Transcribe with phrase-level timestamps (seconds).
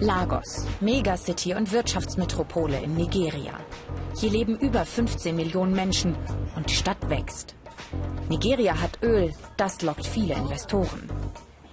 [0.00, 3.54] Lagos, Megacity und Wirtschaftsmetropole in Nigeria.
[4.18, 6.16] Hier leben über 15 Millionen Menschen
[6.56, 7.54] und die Stadt wächst.
[8.28, 11.08] Nigeria hat Öl, das lockt viele Investoren.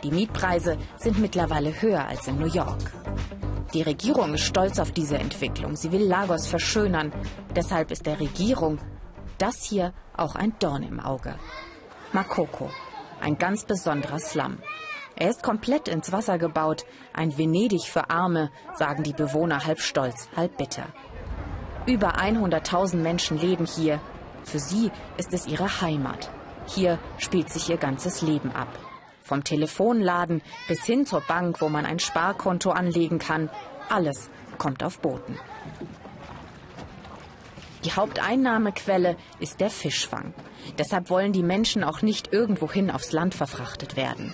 [0.03, 2.91] Die Mietpreise sind mittlerweile höher als in New York.
[3.73, 5.75] Die Regierung ist stolz auf diese Entwicklung.
[5.75, 7.11] Sie will Lagos verschönern.
[7.55, 8.79] Deshalb ist der Regierung
[9.37, 11.35] das hier auch ein Dorn im Auge.
[12.13, 12.69] Makoko,
[13.19, 14.57] ein ganz besonderer Slum.
[15.17, 20.27] Er ist komplett ins Wasser gebaut, ein Venedig für Arme, sagen die Bewohner halb stolz,
[20.35, 20.87] halb bitter.
[21.85, 24.01] Über 100.000 Menschen leben hier.
[24.43, 26.29] Für sie ist es ihre Heimat.
[26.67, 28.67] Hier spielt sich ihr ganzes Leben ab.
[29.21, 33.49] Vom Telefonladen bis hin zur Bank, wo man ein Sparkonto anlegen kann,
[33.89, 35.39] alles kommt auf Booten.
[37.85, 40.33] Die Haupteinnahmequelle ist der Fischfang.
[40.79, 44.33] Deshalb wollen die Menschen auch nicht irgendwohin aufs Land verfrachtet werden.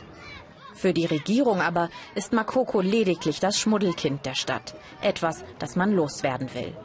[0.74, 4.76] Für die Regierung aber ist Makoko lediglich das Schmuddelkind der Stadt.
[5.02, 6.76] Etwas, das man loswerden will.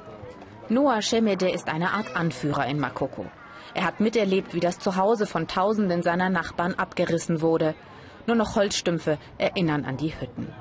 [0.68, 3.26] Noah Shemede ist eine Art Anführer in Makoko.
[3.74, 7.74] Er hat miterlebt, wie das Zuhause von Tausenden seiner Nachbarn abgerissen wurde.
[8.26, 10.52] Nur noch Holzstümpfe erinnern an die Hütten.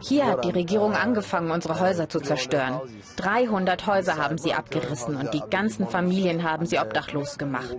[0.00, 2.80] Hier hat die Regierung angefangen, unsere Häuser zu zerstören.
[3.16, 7.76] 300 Häuser haben sie abgerissen und die ganzen Familien haben sie obdachlos gemacht.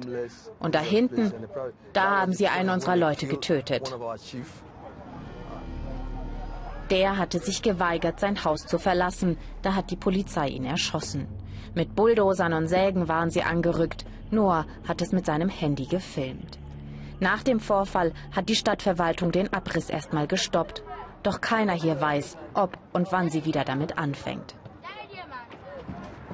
[0.59, 1.33] Und da hinten,
[1.93, 3.95] da haben sie einen unserer Leute getötet.
[6.91, 9.37] Der hatte sich geweigert, sein Haus zu verlassen.
[9.61, 11.27] Da hat die Polizei ihn erschossen.
[11.73, 14.05] Mit Bulldozern und Sägen waren sie angerückt.
[14.29, 16.60] Noah hat es mit seinem Handy gefilmt.
[17.21, 20.81] Nach dem Vorfall hat die Stadtverwaltung den Abriss erstmal gestoppt.
[21.21, 24.55] Doch keiner hier weiß, ob und wann sie wieder damit anfängt.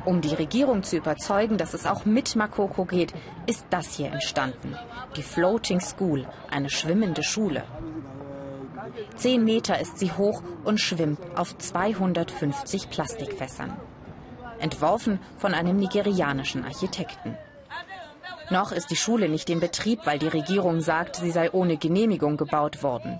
[0.06, 3.14] Um die Regierung zu überzeugen, dass es auch mit Makoko geht,
[3.48, 4.78] ist das hier entstanden.
[5.18, 7.64] Die Floating School, eine schwimmende Schule.
[9.18, 13.76] Zehn Meter ist sie hoch und schwimmt auf 250 Plastikfässern.
[14.60, 17.38] Entworfen von einem nigerianischen Architekten.
[18.50, 22.38] Noch ist die Schule nicht in Betrieb, weil die Regierung sagt, sie sei ohne Genehmigung
[22.38, 23.20] gebaut worden.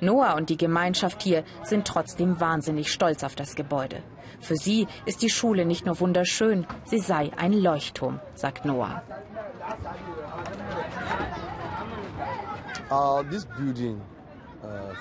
[0.00, 4.02] Noah und die Gemeinschaft hier sind trotzdem wahnsinnig stolz auf das Gebäude.
[4.40, 9.02] Für sie ist die Schule nicht nur wunderschön, sie sei ein Leuchtturm, sagt Noah.
[12.90, 13.98] Uh, this building,
[14.62, 14.92] uh,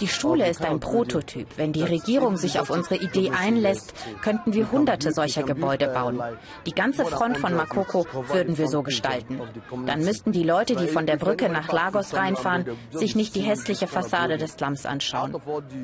[0.00, 1.48] die Schule ist ein Prototyp.
[1.56, 6.20] Wenn die Regierung sich auf unsere Idee einlässt, könnten wir hunderte solcher Gebäude bauen.
[6.66, 9.40] Die ganze Front von Makoko würden wir so gestalten.
[9.86, 13.86] Dann müssten die Leute, die von der Brücke nach Lagos reinfahren, sich nicht die hässliche
[13.86, 15.34] Fassade des Slums anschauen.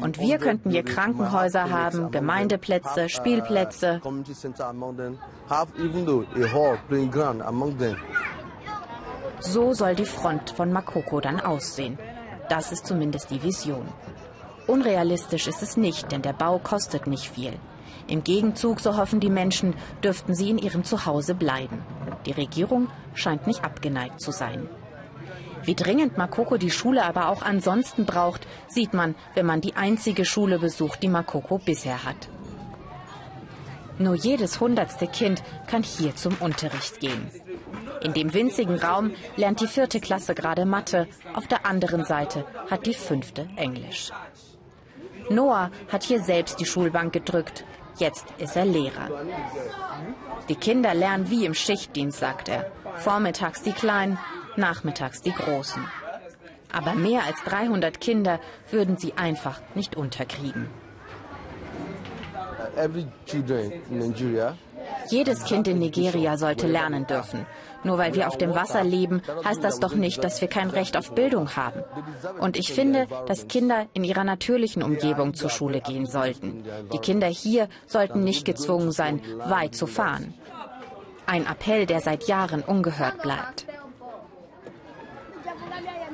[0.01, 4.01] Und wir könnten hier Krankenhäuser haben, Gemeindeplätze, Spielplätze.
[9.41, 11.99] So soll die Front von Makoko dann aussehen.
[12.53, 13.89] Das ist zumindest die Vision.
[14.67, 17.55] Unrealistisch ist es nicht, denn der Bau kostet nicht viel.
[18.09, 19.73] Im Gegenzug, so hoffen die Menschen,
[20.05, 21.79] dürften sie in ihrem Zuhause bleiben.
[22.27, 24.69] Die Regierung scheint nicht abgeneigt zu sein.
[25.63, 30.27] Wie dringend Makoko die Schule aber auch ansonsten braucht, sieht man, wenn man die einzige
[30.27, 32.29] Schule besucht, die Makoko bisher hat.
[33.99, 37.31] Nur jedes hundertste Kind kann hier zum Unterricht gehen.
[38.03, 42.87] In dem winzigen Raum lernt die vierte Klasse gerade Mathe, auf der anderen Seite hat
[42.87, 44.11] die fünfte Englisch.
[45.31, 47.65] Noah hat hier selbst die Schulbank gedrückt.
[47.99, 49.09] Jetzt ist er Lehrer.
[50.49, 52.71] Die Kinder lernen wie im Schichtdienst, sagt er.
[52.97, 54.19] Vormittags die Kleinen,
[54.57, 55.85] nachmittags die Großen.
[56.73, 60.69] Aber mehr als 300 Kinder würden sie einfach nicht unterkriegen.
[62.77, 64.57] Every children in Nigeria
[65.11, 67.47] jedes Kind in Nigeria sollte lernen dürfen.
[67.85, 70.97] Nur weil wir auf dem Wasser leben, heißt das doch nicht, dass wir kein Recht
[70.97, 71.83] auf Bildung haben.
[72.39, 76.65] Und ich finde, dass Kinder in ihrer natürlichen Umgebung zur Schule gehen sollten.
[76.93, 80.35] Die Kinder hier sollten nicht gezwungen sein, weit zu fahren.
[81.27, 83.67] Ein Appell, der seit Jahren ungehört bleibt.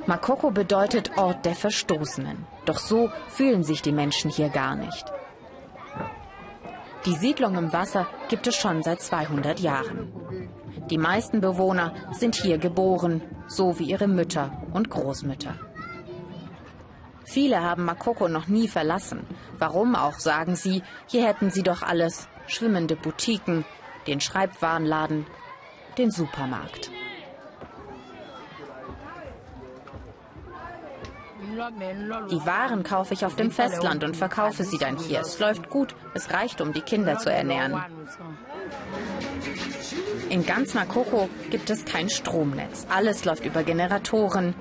[0.07, 2.47] Makoko bedeutet Ort der Verstoßenen.
[2.65, 5.05] Doch so fühlen sich die Menschen hier gar nicht.
[7.09, 10.13] Die Siedlung im Wasser gibt es schon seit 200 Jahren.
[10.91, 15.55] Die meisten Bewohner sind hier geboren, so wie ihre Mütter und Großmütter.
[17.25, 19.27] Viele haben Makoko noch nie verlassen.
[19.57, 22.29] Warum auch, sagen sie, hier hätten sie doch alles.
[22.47, 23.65] Schwimmende Boutiquen,
[24.07, 25.25] den Schreibwarenladen,
[25.97, 26.91] den Supermarkt.
[32.31, 35.21] Die Waren kaufe ich auf dem Festland und verkaufe sie dann hier.
[35.21, 37.81] Es läuft gut, es reicht, um die Kinder zu ernähren.
[40.29, 42.87] In ganz Makoko gibt es kein Stromnetz.
[42.89, 44.55] Alles läuft über Generatoren.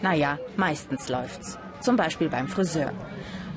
[0.00, 1.58] Naja, meistens läuft's.
[1.80, 2.92] Zum Beispiel beim Friseur.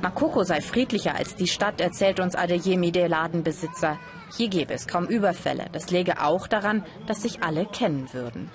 [0.01, 3.97] Makoko sei friedlicher als die Stadt, erzählt uns Adeyemi, der Ladenbesitzer.
[4.35, 5.65] Hier gäbe es kaum Überfälle.
[5.71, 8.49] Das läge auch daran, dass sich alle kennen würden.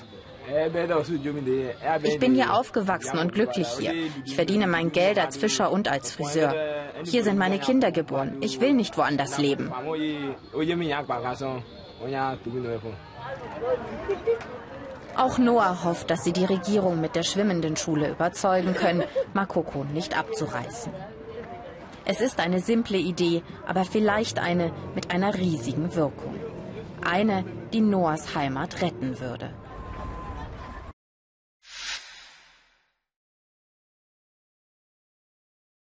[2.03, 3.93] Ich bin hier aufgewachsen und glücklich hier.
[4.25, 6.55] Ich verdiene mein Geld als Fischer und als Friseur.
[7.05, 8.37] Hier sind meine Kinder geboren.
[8.41, 9.73] Ich will nicht woanders leben.
[15.17, 19.05] Auch Noah hofft, dass sie die Regierung mit der schwimmenden Schule überzeugen können,
[19.35, 20.93] Makoko nicht abzureißen.
[22.05, 26.35] Es ist eine simple Idee, aber vielleicht eine mit einer riesigen Wirkung.
[27.05, 29.51] Eine, die Noahs Heimat retten würde.